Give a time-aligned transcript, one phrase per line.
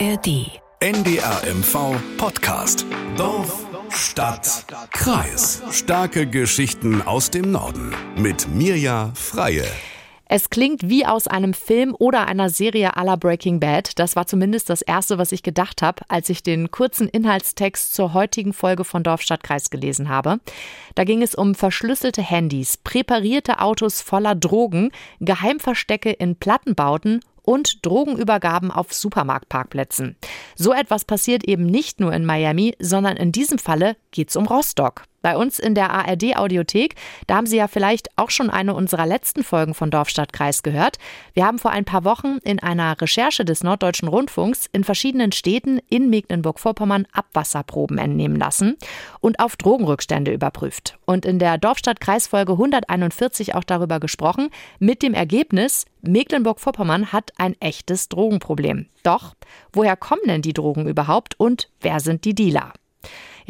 [0.00, 0.62] ARD.
[0.80, 2.86] NDRMV Podcast.
[3.18, 5.62] Dorf, Stadt, Kreis.
[5.72, 7.94] Starke Geschichten aus dem Norden.
[8.16, 9.66] Mit Mirja Freie.
[10.32, 13.98] Es klingt wie aus einem Film oder einer Serie à la Breaking Bad.
[13.98, 18.14] Das war zumindest das Erste, was ich gedacht habe, als ich den kurzen Inhaltstext zur
[18.14, 20.38] heutigen Folge von Dorfstadtkreis gelesen habe.
[20.94, 28.70] Da ging es um verschlüsselte Handys, präparierte Autos voller Drogen, Geheimverstecke in Plattenbauten und Drogenübergaben
[28.70, 30.16] auf Supermarktparkplätzen.
[30.56, 34.46] So etwas passiert eben nicht nur in Miami, sondern in diesem Falle geht es um
[34.46, 35.04] Rostock.
[35.22, 36.94] Bei uns in der ARD Audiothek,
[37.26, 40.96] da haben Sie ja vielleicht auch schon eine unserer letzten Folgen von Dorfstadtkreis gehört.
[41.34, 45.78] Wir haben vor ein paar Wochen in einer Recherche des Norddeutschen Rundfunks in verschiedenen Städten
[45.90, 48.78] in Mecklenburg-Vorpommern Abwasserproben entnehmen lassen
[49.20, 50.98] und auf Drogenrückstände überprüft.
[51.04, 54.48] Und in der Dorfstadtkreis Folge 141 auch darüber gesprochen,
[54.78, 58.86] mit dem Ergebnis, Mecklenburg-Vorpommern hat ein echtes Drogenproblem.
[59.02, 59.34] Doch,
[59.74, 62.72] woher kommen denn die Drogen überhaupt und wer sind die Dealer?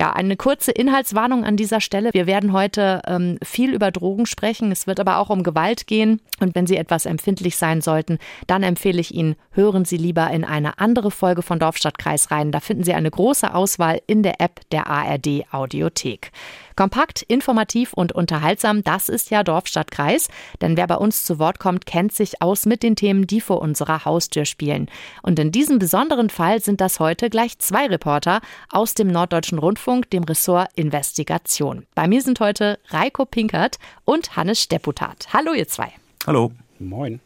[0.00, 2.08] Ja, eine kurze Inhaltswarnung an dieser Stelle.
[2.14, 4.72] Wir werden heute ähm, viel über Drogen sprechen.
[4.72, 6.22] Es wird aber auch um Gewalt gehen.
[6.40, 10.42] Und wenn Sie etwas empfindlich sein sollten, dann empfehle ich Ihnen, hören Sie lieber in
[10.46, 12.50] eine andere Folge von Dorfstadtkreis rein.
[12.50, 16.32] Da finden Sie eine große Auswahl in der App der ARD Audiothek.
[16.80, 20.28] Kompakt, informativ und unterhaltsam, das ist ja Dorfstadtkreis.
[20.62, 23.60] Denn wer bei uns zu Wort kommt, kennt sich aus mit den Themen, die vor
[23.60, 24.88] unserer Haustür spielen.
[25.20, 30.08] Und in diesem besonderen Fall sind das heute gleich zwei Reporter aus dem Norddeutschen Rundfunk,
[30.08, 31.86] dem Ressort Investigation.
[31.94, 35.34] Bei mir sind heute Reiko Pinkert und Hannes Stepputat.
[35.34, 35.92] Hallo ihr zwei.
[36.26, 36.50] Hallo.
[36.78, 37.20] Moin.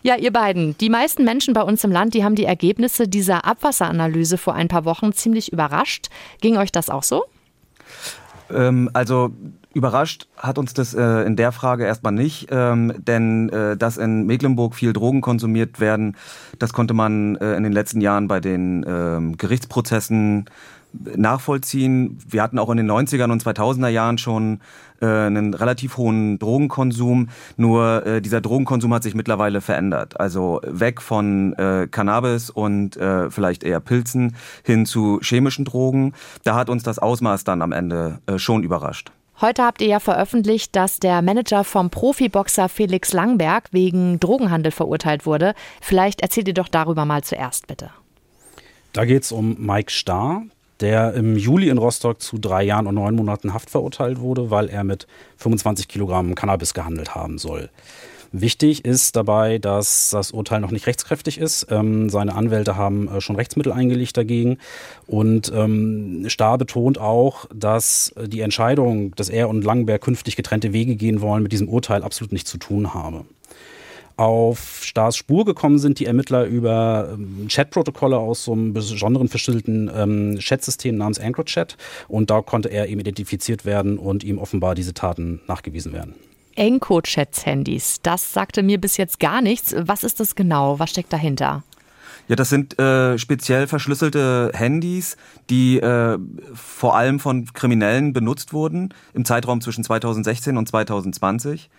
[0.00, 0.74] Ja, ihr beiden.
[0.78, 4.68] Die meisten Menschen bei uns im Land, die haben die Ergebnisse dieser Abwasseranalyse vor ein
[4.68, 6.08] paar Wochen ziemlich überrascht.
[6.40, 7.26] Ging euch das auch so?
[8.50, 9.32] Ähm, also
[9.74, 14.26] überrascht hat uns das äh, in der Frage erstmal nicht, ähm, denn äh, dass in
[14.26, 16.16] Mecklenburg viel Drogen konsumiert werden,
[16.58, 20.46] das konnte man äh, in den letzten Jahren bei den ähm, Gerichtsprozessen
[20.92, 22.18] nachvollziehen.
[22.28, 24.60] Wir hatten auch in den 90er und 2000er Jahren schon
[25.00, 27.28] äh, einen relativ hohen Drogenkonsum.
[27.56, 30.18] Nur äh, dieser Drogenkonsum hat sich mittlerweile verändert.
[30.18, 36.14] Also weg von äh, Cannabis und äh, vielleicht eher Pilzen hin zu chemischen Drogen.
[36.44, 39.12] Da hat uns das Ausmaß dann am Ende äh, schon überrascht.
[39.40, 45.26] Heute habt ihr ja veröffentlicht, dass der Manager vom Profiboxer Felix Langberg wegen Drogenhandel verurteilt
[45.26, 45.54] wurde.
[45.80, 47.90] Vielleicht erzählt ihr doch darüber mal zuerst, bitte.
[48.92, 50.42] Da geht es um Mike Starr
[50.80, 54.68] der im Juli in Rostock zu drei Jahren und neun Monaten Haft verurteilt wurde, weil
[54.68, 55.06] er mit
[55.36, 57.70] 25 Kilogramm Cannabis gehandelt haben soll.
[58.30, 61.66] Wichtig ist dabei, dass das Urteil noch nicht rechtskräftig ist.
[61.70, 64.58] Ähm, seine Anwälte haben äh, schon Rechtsmittel eingelegt dagegen.
[65.06, 70.96] Und ähm, Starr betont auch, dass die Entscheidung, dass er und Langenberg künftig getrennte Wege
[70.96, 73.24] gehen wollen, mit diesem Urteil absolut nichts zu tun habe.
[74.18, 79.88] Auf Stars Spur gekommen sind die Ermittler über ähm, Chatprotokolle aus so einem besonderen verschlüsselten
[79.94, 81.76] ähm, Chatsystem namens AncroChat
[82.08, 86.16] und da konnte er eben identifiziert werden und ihm offenbar diese Taten nachgewiesen werden.
[86.56, 89.72] EncroChats-Handys, das sagte mir bis jetzt gar nichts.
[89.78, 90.80] Was ist das genau?
[90.80, 91.62] Was steckt dahinter?
[92.26, 95.16] Ja, das sind äh, speziell verschlüsselte Handys,
[95.48, 96.18] die äh,
[96.54, 101.70] vor allem von Kriminellen benutzt wurden im Zeitraum zwischen 2016 und 2020.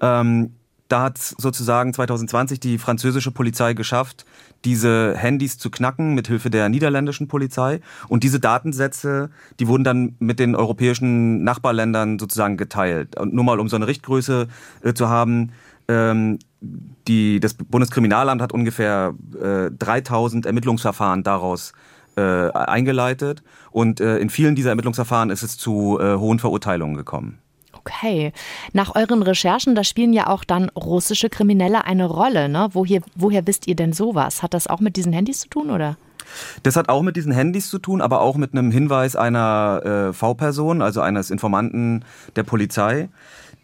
[0.00, 0.54] Ähm,
[0.92, 4.26] da hat sozusagen 2020 die französische Polizei geschafft,
[4.66, 7.80] diese Handys zu knacken mit Hilfe der niederländischen Polizei.
[8.08, 13.18] Und diese Datensätze, die wurden dann mit den europäischen Nachbarländern sozusagen geteilt.
[13.18, 14.48] Und nur mal um so eine Richtgröße
[14.82, 15.52] äh, zu haben,
[15.88, 21.72] ähm, die, das Bundeskriminalamt hat ungefähr äh, 3000 Ermittlungsverfahren daraus
[22.16, 23.42] äh, eingeleitet.
[23.70, 27.38] Und äh, in vielen dieser Ermittlungsverfahren ist es zu äh, hohen Verurteilungen gekommen.
[27.84, 28.32] Okay.
[28.72, 32.48] Nach euren Recherchen, da spielen ja auch dann russische Kriminelle eine Rolle.
[32.48, 32.68] Ne?
[32.72, 34.42] Woher, woher wisst ihr denn sowas?
[34.42, 35.96] Hat das auch mit diesen Handys zu tun, oder?
[36.62, 40.12] Das hat auch mit diesen Handys zu tun, aber auch mit einem Hinweis einer äh,
[40.12, 42.04] V-Person, also eines Informanten
[42.36, 43.08] der Polizei.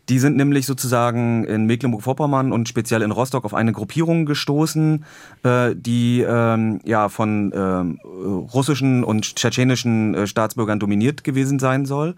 [0.09, 5.05] Die sind nämlich sozusagen in Mecklenburg-Vorpommern und speziell in Rostock auf eine Gruppierung gestoßen,
[5.43, 12.15] äh, die ähm, ja von ähm, russischen und tschetschenischen äh, Staatsbürgern dominiert gewesen sein soll.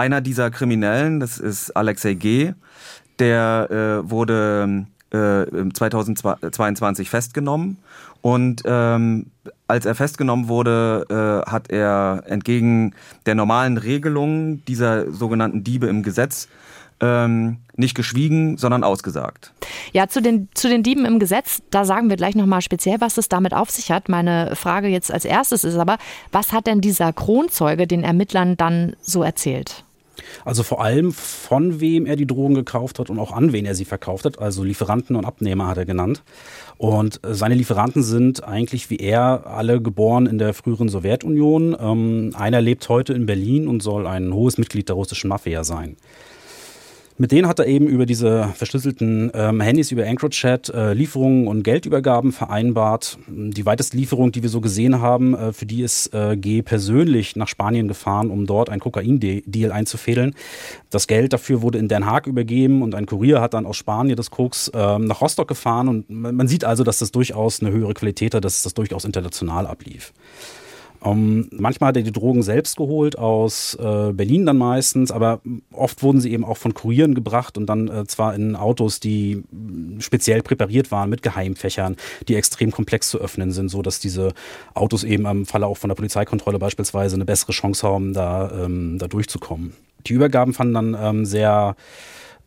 [0.00, 2.54] Einer dieser Kriminellen, das ist Alexei G.,
[3.18, 3.68] der
[4.02, 5.44] äh, wurde äh,
[5.74, 7.76] 2022 festgenommen
[8.22, 9.26] und ähm,
[9.68, 12.94] als er festgenommen wurde, äh, hat er entgegen
[13.26, 16.48] der normalen Regelung dieser sogenannten Diebe im Gesetz
[17.00, 19.52] ähm, nicht geschwiegen, sondern ausgesagt.
[19.92, 23.18] Ja, zu den, zu den Dieben im Gesetz, da sagen wir gleich nochmal speziell, was
[23.18, 24.08] es damit auf sich hat.
[24.08, 25.98] Meine Frage jetzt als erstes ist aber,
[26.32, 29.84] was hat denn dieser Kronzeuge den Ermittlern dann so erzählt?
[30.44, 33.74] Also vor allem von wem er die Drogen gekauft hat und auch an wen er
[33.74, 34.38] sie verkauft hat.
[34.38, 36.22] Also Lieferanten und Abnehmer hat er genannt.
[36.78, 41.76] Und äh, seine Lieferanten sind eigentlich wie er alle geboren in der früheren Sowjetunion.
[41.78, 45.96] Ähm, einer lebt heute in Berlin und soll ein hohes Mitglied der russischen Mafia sein.
[47.20, 51.64] Mit denen hat er eben über diese verschlüsselten ähm, Handys über EncroChat äh, Lieferungen und
[51.64, 53.18] Geldübergaben vereinbart.
[53.28, 57.36] Die weiteste Lieferung, die wir so gesehen haben, äh, für die ist äh, G persönlich
[57.36, 60.34] nach Spanien gefahren, um dort einen Kokain-Deal einzufädeln.
[60.88, 64.16] Das Geld dafür wurde in Den Haag übergeben und ein Kurier hat dann aus Spanien
[64.16, 65.88] das Koks ähm, nach Rostock gefahren.
[65.88, 69.66] Und man sieht also, dass das durchaus eine höhere Qualität hat, dass das durchaus international
[69.66, 70.14] ablief.
[71.02, 75.40] Um, ähm, manchmal hat er die Drogen selbst geholt, aus äh, Berlin dann meistens, aber
[75.72, 79.42] oft wurden sie eben auch von Kurieren gebracht und dann äh, zwar in Autos, die
[79.98, 81.96] speziell präpariert waren mit Geheimfächern,
[82.28, 84.34] die extrem komplex zu öffnen sind, so dass diese
[84.74, 88.98] Autos eben im Falle auch von der Polizeikontrolle beispielsweise eine bessere Chance haben, da, ähm,
[88.98, 89.72] da durchzukommen.
[90.06, 91.76] Die Übergaben fanden dann ähm, sehr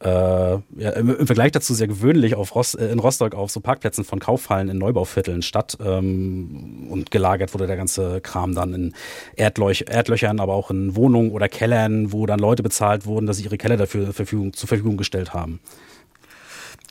[0.03, 4.03] äh, ja, im, Vergleich dazu sehr gewöhnlich auf Rost, äh, in Rostock auf so Parkplätzen
[4.03, 8.93] von Kaufhallen in Neubauvierteln statt ähm, und gelagert wurde der ganze Kram dann in
[9.35, 13.45] Erdlöch, Erdlöchern, aber auch in Wohnungen oder Kellern, wo dann Leute bezahlt wurden, dass sie
[13.45, 15.61] ihre Keller dafür Verfügung, zur Verfügung gestellt haben.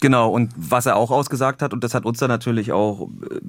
[0.00, 3.40] Genau, und was er auch ausgesagt hat, und das hat uns dann natürlich auch äh,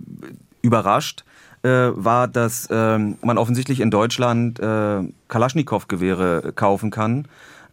[0.61, 1.23] überrascht,
[1.63, 7.27] äh, war, dass äh, man offensichtlich in Deutschland äh, Kalaschnikow-Gewehre kaufen kann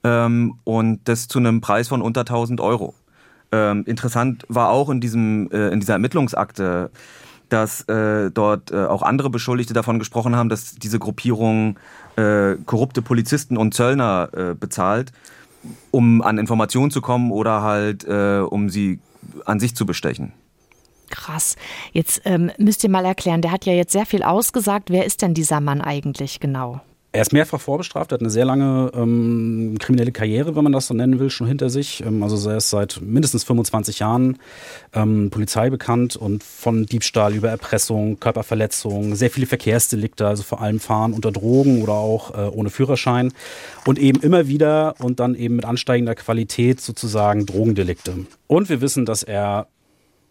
[0.04, 2.94] ähm, und das zu einem Preis von unter 1000 Euro.
[3.52, 6.90] Ähm, interessant war auch in, diesem, äh, in dieser Ermittlungsakte,
[7.48, 11.76] dass äh, dort äh, auch andere Beschuldigte davon gesprochen haben, dass diese Gruppierung
[12.16, 15.12] äh, korrupte Polizisten und Zöllner äh, bezahlt,
[15.90, 19.00] um an Informationen zu kommen oder halt äh, um sie
[19.44, 20.32] an sich zu bestechen.
[21.11, 21.57] Krass.
[21.93, 24.91] Jetzt ähm, müsst ihr mal erklären, der hat ja jetzt sehr viel ausgesagt.
[24.91, 26.81] Wer ist denn dieser Mann eigentlich genau?
[27.12, 30.87] Er ist mehrfach vorbestraft, er hat eine sehr lange ähm, kriminelle Karriere, wenn man das
[30.87, 32.05] so nennen will, schon hinter sich.
[32.07, 34.39] Ähm, also er ist seit mindestens 25 Jahren
[34.93, 40.79] ähm, Polizei bekannt und von Diebstahl über Erpressung, Körperverletzung, sehr viele Verkehrsdelikte, also vor allem
[40.79, 43.33] Fahren unter Drogen oder auch äh, ohne Führerschein
[43.87, 48.15] und eben immer wieder und dann eben mit ansteigender Qualität sozusagen Drogendelikte.
[48.47, 49.67] Und wir wissen, dass er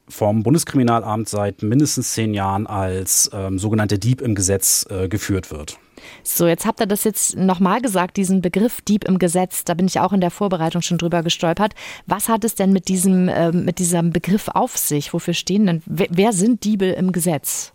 [0.10, 5.80] vom Bundeskriminalamt seit mindestens zehn Jahren als ähm, sogenannter Dieb im Gesetz äh, geführt wird.
[6.24, 9.64] So, jetzt habt ihr das jetzt nochmal gesagt, diesen Begriff Dieb im Gesetz.
[9.64, 11.74] Da bin ich auch in der Vorbereitung schon drüber gestolpert.
[12.06, 15.14] Was hat es denn mit diesem, äh, mit diesem Begriff auf sich?
[15.14, 17.74] Wofür stehen denn, wer, wer sind Diebe im Gesetz?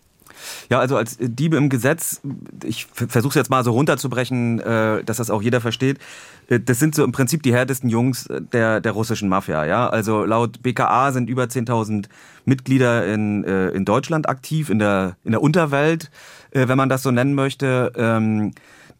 [0.69, 2.21] Ja, also als Diebe im Gesetz,
[2.63, 5.99] ich versuche es jetzt mal so runterzubrechen, äh, dass das auch jeder versteht.
[6.47, 9.65] Äh, das sind so im Prinzip die härtesten Jungs der, der russischen Mafia.
[9.65, 12.07] Ja, also laut BKA sind über 10.000
[12.45, 16.11] Mitglieder in, äh, in Deutschland aktiv, in der, in der Unterwelt,
[16.51, 17.91] wenn man das so nennen möchte.
[17.97, 18.53] Ähm,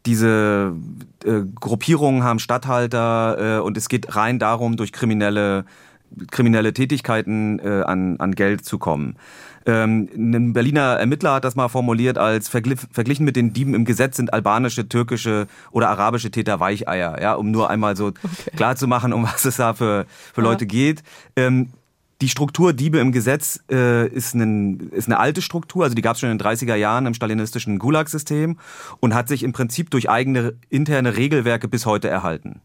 [0.05, 0.73] diese
[1.59, 5.65] Gruppierungen haben Statthalter und es geht rein darum, durch kriminelle
[6.31, 9.18] kriminelle Tätigkeiten an, an Geld zu kommen.
[9.66, 14.18] Ähm, ein Berliner Ermittler hat das mal formuliert als verglichen mit den Dieben im Gesetz
[14.18, 18.19] sind albanische, türkische oder arabische Täter Weicheier, ja, um nur einmal so okay.
[18.56, 20.48] klar zu machen, um was es da für, für ja.
[20.48, 21.02] Leute geht.
[21.36, 21.69] Ähm,
[22.22, 26.13] die Struktur Diebe im Gesetz äh, ist, ein, ist eine alte Struktur, also die gab
[26.13, 28.57] es schon in den 30er Jahren im stalinistischen Gulag-System
[29.02, 32.62] und hat sich im Prinzip durch eigene interne Regelwerke bis heute erhalten.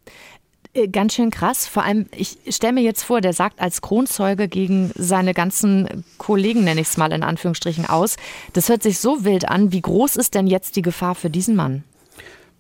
[0.72, 1.67] Äh, ganz schön krass.
[1.67, 6.64] Vor allem, ich stelle mir jetzt vor, der sagt als Kronzeuge gegen seine ganzen Kollegen,
[6.64, 8.17] nenne ich es mal in Anführungsstrichen, aus.
[8.53, 9.72] Das hört sich so wild an.
[9.72, 11.84] Wie groß ist denn jetzt die Gefahr für diesen Mann?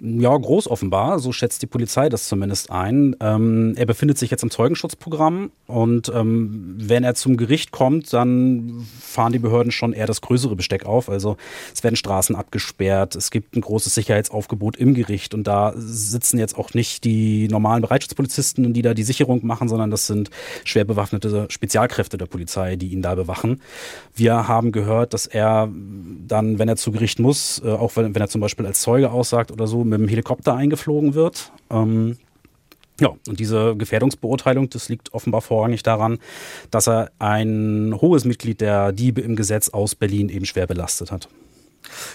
[0.02, 3.16] Ja, groß offenbar, so schätzt die Polizei das zumindest ein.
[3.20, 8.86] Ähm, er befindet sich jetzt im Zeugenschutzprogramm und ähm, wenn er zum Gericht kommt, dann
[8.98, 11.10] fahren die Behörden schon eher das größere Besteck auf.
[11.10, 11.36] Also
[11.74, 16.56] es werden Straßen abgesperrt, es gibt ein großes Sicherheitsaufgebot im Gericht und da sitzen jetzt
[16.56, 20.30] auch nicht die normalen Bereitschaftspolizisten, die da die Sicherung machen, sondern das sind
[20.64, 23.60] schwer bewaffnete Spezialkräfte der Polizei, die ihn da bewachen.
[24.14, 25.68] Wir haben gehört, dass er
[26.26, 29.10] dann, wenn er zu Gericht muss, äh, auch wenn, wenn er zum Beispiel als Zeuge
[29.10, 31.52] aussagt oder so, mit dem Helikopter eingeflogen wird.
[31.70, 32.16] Ähm,
[33.00, 36.18] ja, und diese Gefährdungsbeurteilung, das liegt offenbar vorrangig daran,
[36.70, 41.28] dass er ein hohes Mitglied der Diebe im Gesetz aus Berlin eben schwer belastet hat.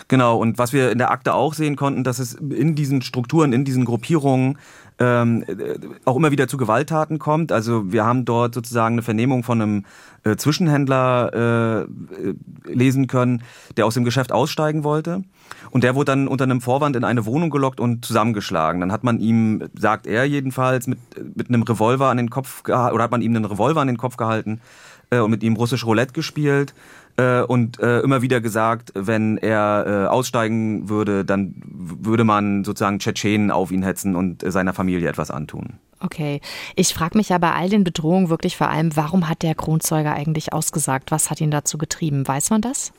[0.07, 3.53] Genau, und was wir in der Akte auch sehen konnten, dass es in diesen Strukturen,
[3.53, 4.57] in diesen Gruppierungen
[4.97, 7.51] ähm, äh, auch immer wieder zu Gewalttaten kommt.
[7.51, 9.85] Also wir haben dort sozusagen eine Vernehmung von einem
[10.23, 13.43] äh, Zwischenhändler äh, lesen können,
[13.75, 15.23] der aus dem Geschäft aussteigen wollte.
[15.71, 18.79] Und der wurde dann unter einem Vorwand in eine Wohnung gelockt und zusammengeschlagen.
[18.79, 20.99] Dann hat man ihm, sagt er jedenfalls, mit,
[21.35, 24.15] mit einem Revolver an den Kopf oder hat man ihm einen Revolver an den Kopf
[24.15, 24.61] gehalten
[25.09, 26.73] äh, und mit ihm russisch Roulette gespielt
[27.17, 32.99] äh, und äh, immer wieder gesagt, wenn er äh, aussteigen würde, dann würde man sozusagen
[32.99, 35.79] Tschetschenen auf ihn hetzen und äh, seiner Familie etwas antun.
[36.01, 36.41] Okay.
[36.75, 40.11] Ich frage mich ja bei all den Bedrohungen wirklich vor allem, warum hat der Kronzeuge
[40.11, 41.11] eigentlich ausgesagt?
[41.11, 42.27] Was hat ihn dazu getrieben?
[42.27, 42.91] Weiß man das?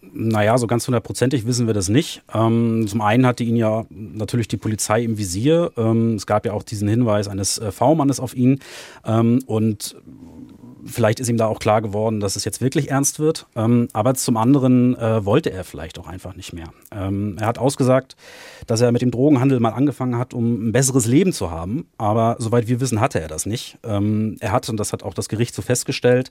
[0.00, 2.22] Naja, so ganz hundertprozentig wissen wir das nicht.
[2.32, 5.72] Ähm, zum einen hatte ihn ja natürlich die Polizei im Visier.
[5.76, 8.60] Ähm, es gab ja auch diesen Hinweis eines äh, V-Mannes auf ihn.
[9.04, 9.96] Ähm, und
[10.84, 13.46] vielleicht ist ihm da auch klar geworden, dass es jetzt wirklich ernst wird.
[13.56, 16.68] Ähm, aber zum anderen äh, wollte er vielleicht auch einfach nicht mehr.
[16.92, 18.16] Ähm, er hat ausgesagt,
[18.66, 21.86] dass er mit dem Drogenhandel mal angefangen hat, um ein besseres Leben zu haben.
[21.98, 23.78] Aber soweit wir wissen, hatte er das nicht.
[23.84, 26.30] Ähm, er hat, und das hat auch das Gericht so festgestellt,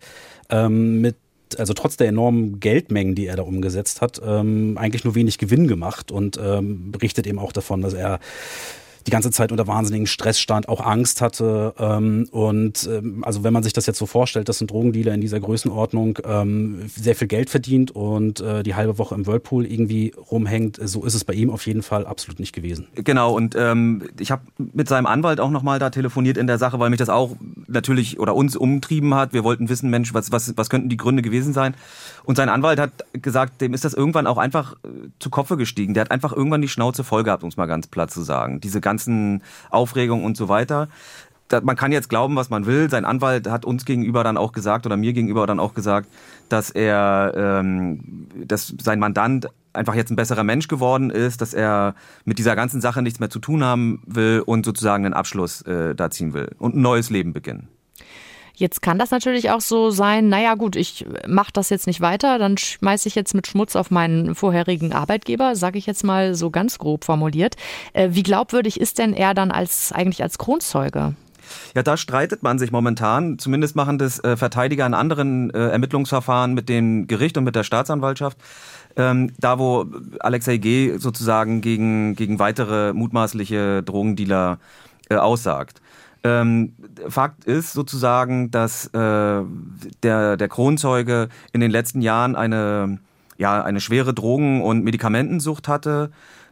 [0.50, 1.16] ähm, mit
[1.58, 5.68] also trotz der enormen Geldmengen, die er da umgesetzt hat, ähm, eigentlich nur wenig Gewinn
[5.68, 8.20] gemacht und ähm, berichtet eben auch davon, dass er
[9.08, 11.74] die ganze Zeit unter wahnsinnigen Stress stand, auch Angst hatte.
[11.80, 15.22] Ähm, und ähm, also wenn man sich das jetzt so vorstellt, dass ein Drogendealer in
[15.22, 20.14] dieser Größenordnung ähm, sehr viel Geld verdient und äh, die halbe Woche im Whirlpool irgendwie
[20.30, 22.88] rumhängt, so ist es bei ihm auf jeden Fall absolut nicht gewesen.
[22.96, 26.78] Genau, und ähm, ich habe mit seinem Anwalt auch nochmal da telefoniert in der Sache,
[26.80, 27.38] weil mich das auch
[27.68, 29.32] natürlich oder uns umtrieben hat.
[29.32, 31.76] Wir wollten wissen, Mensch, was, was, was könnten die Gründe gewesen sein?
[32.26, 35.94] Und sein Anwalt hat gesagt, dem ist das irgendwann auch einfach äh, zu Kopfe gestiegen.
[35.94, 38.60] Der hat einfach irgendwann die Schnauze voll gehabt, um es mal ganz platt zu sagen.
[38.60, 40.88] Diese ganzen Aufregungen und so weiter.
[41.64, 42.90] Man kann jetzt glauben, was man will.
[42.90, 46.10] Sein Anwalt hat uns gegenüber dann auch gesagt oder mir gegenüber dann auch gesagt,
[46.50, 51.96] dass er, ähm, dass sein Mandant einfach jetzt ein besserer Mensch geworden ist, dass er
[52.26, 55.96] mit dieser ganzen Sache nichts mehr zu tun haben will und sozusagen einen Abschluss äh,
[55.96, 57.70] da ziehen will und ein neues Leben beginnen.
[58.60, 62.40] Jetzt kann das natürlich auch so sein, naja gut, ich mache das jetzt nicht weiter,
[62.40, 66.50] dann schmeiße ich jetzt mit Schmutz auf meinen vorherigen Arbeitgeber, sage ich jetzt mal so
[66.50, 67.56] ganz grob formuliert.
[67.94, 71.14] Äh, wie glaubwürdig ist denn er dann als eigentlich als Kronzeuge?
[71.76, 73.38] Ja, da streitet man sich momentan.
[73.38, 77.64] Zumindest machen das äh, Verteidiger in anderen äh, Ermittlungsverfahren mit dem Gericht und mit der
[77.64, 78.40] Staatsanwaltschaft.
[78.96, 79.86] Ähm, da, wo
[80.20, 80.98] Alexei G.
[80.98, 84.58] sozusagen gegen, gegen weitere mutmaßliche Drogendealer
[85.10, 85.80] äh, aussagt.
[86.24, 86.74] Ähm,
[87.08, 89.44] Fakt ist sozusagen, dass äh,
[90.04, 93.00] der, der Kronzeuge in den letzten Jahren eine,
[93.38, 96.12] ja, eine schwere Drogen- und Medikamentensucht hatte,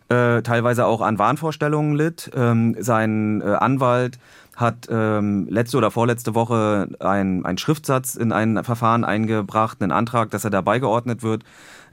[0.09, 2.29] äh, teilweise auch an Wahnvorstellungen litt.
[2.35, 4.19] Ähm, sein äh, Anwalt
[4.55, 10.45] hat ähm, letzte oder vorletzte Woche einen Schriftsatz in ein Verfahren eingebracht, einen Antrag, dass
[10.45, 11.43] er dabei geordnet wird,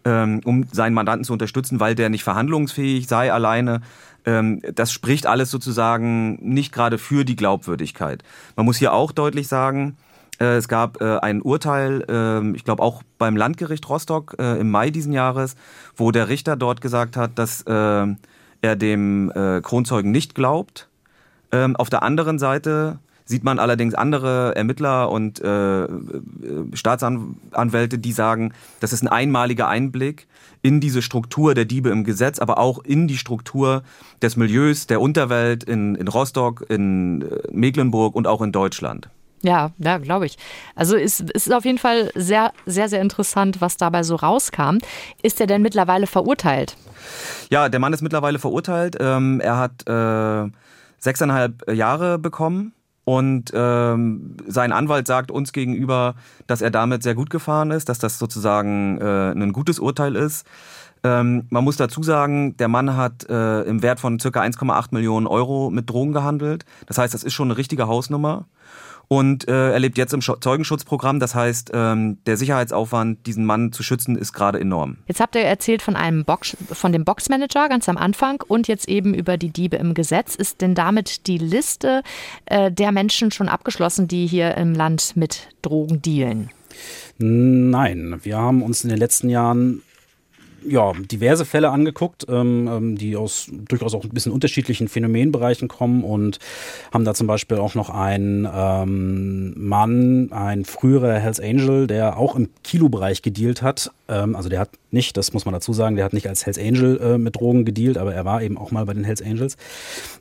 [0.04, 3.80] ähm, um seinen Mandanten zu unterstützen, weil der nicht verhandlungsfähig sei alleine.
[4.24, 8.22] Ähm, das spricht alles sozusagen nicht gerade für die Glaubwürdigkeit.
[8.56, 9.96] Man muss hier auch deutlich sagen,
[10.38, 14.70] äh, es gab äh, ein Urteil, äh, ich glaube auch beim Landgericht Rostock äh, im
[14.70, 15.56] Mai diesen Jahres,
[15.96, 18.06] wo der Richter dort gesagt hat, dass äh,
[18.62, 20.88] er dem äh, Kronzeugen nicht glaubt.
[21.52, 25.86] Ähm, auf der anderen Seite sieht man allerdings andere Ermittler und äh,
[26.74, 30.26] Staatsanwälte, die sagen, das ist ein einmaliger Einblick
[30.62, 33.82] in diese Struktur der Diebe im Gesetz, aber auch in die Struktur
[34.20, 39.08] des Milieus, der Unterwelt in, in Rostock, in äh, Mecklenburg und auch in Deutschland.
[39.42, 40.38] Ja, ja, glaube ich.
[40.76, 44.78] Also es ist auf jeden Fall sehr, sehr, sehr interessant, was dabei so rauskam.
[45.20, 46.76] Ist er denn mittlerweile verurteilt?
[47.50, 48.96] Ja, der Mann ist mittlerweile verurteilt.
[49.00, 50.48] Ähm, er hat äh,
[51.02, 52.72] sechseinhalb Jahre bekommen
[53.04, 56.14] und ähm, sein Anwalt sagt uns gegenüber,
[56.46, 60.46] dass er damit sehr gut gefahren ist, dass das sozusagen äh, ein gutes Urteil ist.
[61.04, 65.26] Ähm, man muss dazu sagen, der Mann hat äh, im Wert von circa 1,8 Millionen
[65.26, 66.64] Euro mit Drogen gehandelt.
[66.86, 68.46] Das heißt, das ist schon eine richtige Hausnummer.
[69.08, 71.20] Und äh, er lebt jetzt im Zeugenschutzprogramm.
[71.20, 74.96] Das heißt, ähm, der Sicherheitsaufwand, diesen Mann zu schützen, ist gerade enorm.
[75.06, 78.88] Jetzt habt ihr erzählt von einem Box, von dem Boxmanager ganz am Anfang und jetzt
[78.88, 80.34] eben über die Diebe im Gesetz.
[80.34, 82.02] Ist denn damit die Liste
[82.46, 86.50] äh, der Menschen schon abgeschlossen, die hier im Land mit Drogen dealen?
[87.18, 89.82] Nein, wir haben uns in den letzten Jahren
[90.66, 96.04] ja, diverse Fälle angeguckt, ähm, ähm, die aus durchaus auch ein bisschen unterschiedlichen Phänomenbereichen kommen
[96.04, 96.38] und
[96.92, 102.36] haben da zum Beispiel auch noch einen ähm, Mann, ein früherer Hells Angel, der auch
[102.36, 103.90] im Kilobereich gedealt hat.
[104.08, 106.58] Ähm, also der hat nicht, das muss man dazu sagen, der hat nicht als Hells
[106.58, 109.56] Angel äh, mit Drogen gedealt, aber er war eben auch mal bei den Hells Angels.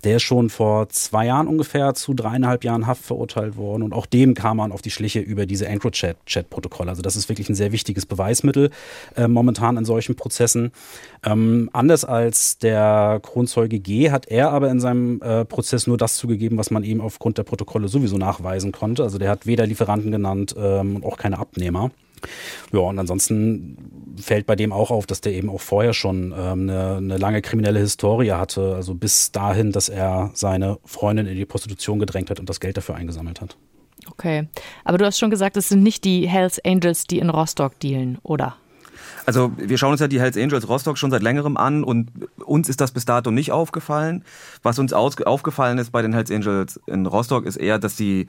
[0.04, 4.06] Der ist schon vor zwei Jahren ungefähr zu dreieinhalb Jahren Haft verurteilt worden und auch
[4.06, 6.90] dem kam man auf die Schliche über diese EncroChat-Chat-Protokolle.
[6.90, 8.72] Also das ist wirklich ein sehr wichtiges Beweismittel
[9.16, 10.31] äh, momentan in solchen Prozessen.
[11.24, 16.18] Ähm, anders als der Kronzeuge G hat er aber in seinem äh, Prozess nur das
[16.18, 19.04] zugegeben, was man ihm aufgrund der Protokolle sowieso nachweisen konnte.
[19.04, 21.92] Also der hat weder Lieferanten genannt ähm, und auch keine Abnehmer.
[22.72, 26.70] Ja, und ansonsten fällt bei dem auch auf, dass der eben auch vorher schon ähm,
[26.70, 28.76] eine, eine lange kriminelle Historie hatte.
[28.76, 32.78] Also bis dahin, dass er seine Freundin in die Prostitution gedrängt hat und das Geld
[32.78, 33.58] dafür eingesammelt hat.
[34.10, 34.48] Okay,
[34.84, 38.18] aber du hast schon gesagt, es sind nicht die Hells Angels, die in Rostock dealen,
[38.24, 38.56] oder?
[39.26, 42.10] Also wir schauen uns ja die Hells Angels Rostock schon seit längerem an und
[42.44, 44.24] uns ist das bis dato nicht aufgefallen.
[44.64, 48.28] Was uns aufgefallen ist bei den Hells Angels in Rostock ist eher, dass sie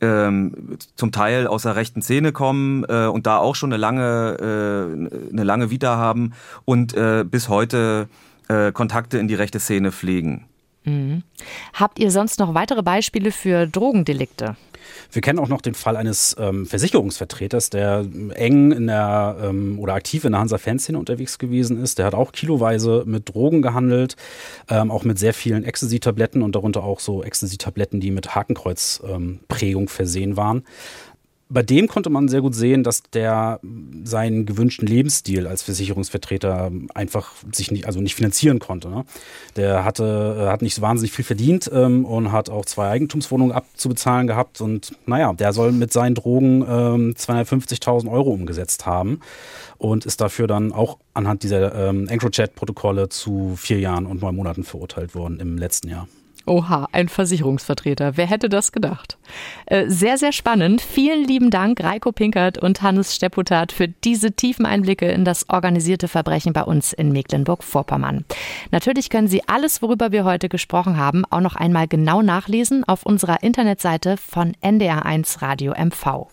[0.00, 4.36] ähm, zum Teil aus der rechten Szene kommen äh, und da auch schon eine lange,
[4.40, 6.32] äh, eine lange Vita haben
[6.64, 8.08] und äh, bis heute
[8.48, 10.46] äh, Kontakte in die rechte Szene pflegen.
[10.84, 11.22] Mhm.
[11.74, 14.56] Habt ihr sonst noch weitere Beispiele für Drogendelikte?
[15.10, 19.94] Wir kennen auch noch den Fall eines ähm, Versicherungsvertreters, der eng in der ähm, oder
[19.94, 21.98] aktiv in der Hansa-Fanszene unterwegs gewesen ist.
[21.98, 24.16] Der hat auch kiloweise mit Drogen gehandelt,
[24.68, 30.36] ähm, auch mit sehr vielen Ecstasy-Tabletten und darunter auch so Ecstasy-Tabletten, die mit Hakenkreuz-Prägung versehen
[30.36, 30.64] waren
[31.52, 33.60] bei dem konnte man sehr gut sehen, dass der
[34.04, 38.88] seinen gewünschten Lebensstil als Versicherungsvertreter einfach sich nicht, also nicht finanzieren konnte.
[38.88, 39.04] Ne?
[39.56, 44.26] Der hatte, hat nicht so wahnsinnig viel verdient ähm, und hat auch zwei Eigentumswohnungen abzubezahlen
[44.26, 44.60] gehabt.
[44.60, 49.20] Und naja, der soll mit seinen Drogen ähm, 250.000 Euro umgesetzt haben
[49.76, 54.64] und ist dafür dann auch anhand dieser ähm, EncroChat-Protokolle zu vier Jahren und neun Monaten
[54.64, 56.08] verurteilt worden im letzten Jahr.
[56.46, 58.16] Oha, ein Versicherungsvertreter.
[58.16, 59.18] Wer hätte das gedacht?
[59.66, 60.80] Äh, sehr, sehr spannend.
[60.80, 66.08] Vielen lieben Dank, Reiko Pinkert und Hannes Stepputat, für diese tiefen Einblicke in das organisierte
[66.08, 68.24] Verbrechen bei uns in Mecklenburg-Vorpommern.
[68.70, 73.04] Natürlich können Sie alles, worüber wir heute gesprochen haben, auch noch einmal genau nachlesen auf
[73.04, 76.28] unserer Internetseite von NDR1 Radio MV.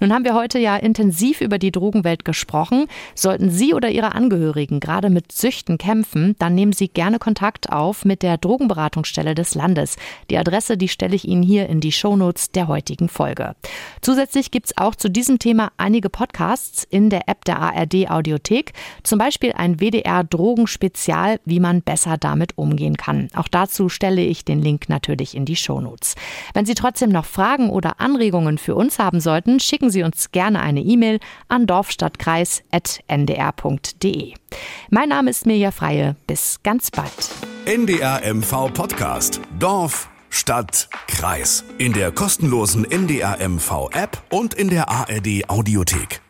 [0.00, 2.86] Nun haben wir heute ja intensiv über die Drogenwelt gesprochen.
[3.14, 8.04] Sollten Sie oder Ihre Angehörigen gerade mit Süchten kämpfen, dann nehmen Sie gerne Kontakt auf
[8.04, 9.96] mit der Drogenberatungsstelle des Landes.
[10.30, 11.92] Die Adresse, die stelle ich Ihnen hier in die
[12.36, 13.56] Shownotes der heutigen Folge.
[14.02, 18.72] Zusätzlich gibt es auch zu diesem Thema einige Podcasts in der App der ARD Audiothek,
[19.02, 23.28] zum Beispiel ein WDR Drogenspezial, wie man besser damit umgehen kann.
[23.34, 26.14] Auch dazu stelle ich den Link natürlich in die Shownotes.
[26.54, 30.60] Wenn Sie trotzdem noch Fragen oder Anregungen für uns haben sollten, schicken Sie uns gerne
[30.60, 34.34] eine E-Mail an dorfstadtkreis.ndr.de.
[34.90, 36.16] Mein Name ist Mirja Freie.
[36.26, 37.30] Bis ganz bald.
[37.66, 39.40] NDR MV Podcast.
[39.58, 41.64] Dorf, Stadt, Kreis.
[41.78, 46.25] In der kostenlosen NDR MV App und in der ARD Audiothek.